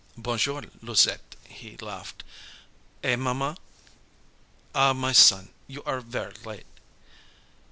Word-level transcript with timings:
"Bon 0.17 0.35
jour, 0.35 0.63
Louisette," 0.81 1.35
he 1.47 1.77
laughed. 1.77 2.23
"Eh, 3.03 3.15
maman!" 3.15 3.55
"Ah, 4.73 4.93
my 4.93 5.11
son, 5.11 5.49
you 5.67 5.83
are 5.83 6.01
ver' 6.01 6.33
late." 6.43 6.65